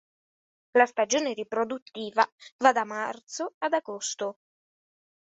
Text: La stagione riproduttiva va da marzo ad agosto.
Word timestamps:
La 0.73 0.87
stagione 0.87 1.31
riproduttiva 1.33 2.27
va 2.57 2.71
da 2.71 2.83
marzo 2.85 3.53
ad 3.59 3.73
agosto. 3.73 4.39